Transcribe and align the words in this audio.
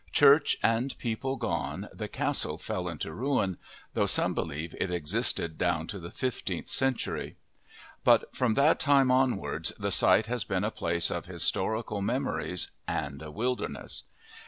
Church 0.11 0.57
and 0.63 0.97
people 0.97 1.35
gone, 1.35 1.87
the 1.93 2.07
castle 2.07 2.57
fell 2.57 2.87
into 2.87 3.13
ruin, 3.13 3.59
though 3.93 4.07
some 4.07 4.33
believe 4.33 4.73
it 4.79 4.89
existed 4.89 5.59
down 5.59 5.85
to 5.85 5.99
the 5.99 6.09
fifteenth 6.09 6.69
century; 6.69 7.35
but 8.03 8.35
from 8.35 8.55
that 8.55 8.79
time 8.79 9.11
onwards 9.11 9.71
the 9.77 9.91
site 9.91 10.25
has 10.25 10.43
been 10.43 10.63
a 10.63 10.71
place 10.71 11.11
of 11.11 11.27
historical 11.27 12.01
memories 12.01 12.71
and 12.87 13.21
a 13.21 13.29
wilderness. 13.29 14.01